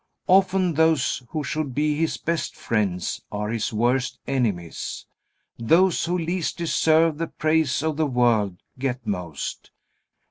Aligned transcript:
Often 0.25 0.73
those 0.73 1.21
who 1.29 1.43
should 1.43 1.75
be 1.75 1.95
his 1.95 2.17
best 2.17 2.55
friends, 2.55 3.21
are 3.31 3.49
his 3.51 3.71
worst 3.71 4.17
enemies. 4.25 5.05
Those 5.59 6.05
who 6.05 6.17
least 6.17 6.57
deserve 6.57 7.19
the 7.19 7.27
praise 7.27 7.83
of 7.83 7.97
the 7.97 8.07
world, 8.07 8.63
get 8.79 9.05
most. 9.05 9.69